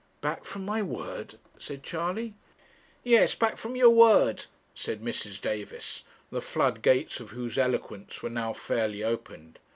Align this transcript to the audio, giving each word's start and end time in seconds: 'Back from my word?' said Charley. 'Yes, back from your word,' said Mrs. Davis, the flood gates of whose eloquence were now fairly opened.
'Back 0.19 0.45
from 0.45 0.65
my 0.65 0.81
word?' 0.81 1.37
said 1.59 1.83
Charley. 1.83 2.33
'Yes, 3.03 3.35
back 3.35 3.57
from 3.57 3.75
your 3.75 3.91
word,' 3.91 4.47
said 4.73 4.99
Mrs. 5.03 5.39
Davis, 5.39 6.03
the 6.31 6.41
flood 6.41 6.81
gates 6.81 7.19
of 7.19 7.29
whose 7.29 7.55
eloquence 7.55 8.23
were 8.23 8.31
now 8.31 8.51
fairly 8.51 9.03
opened. 9.03 9.59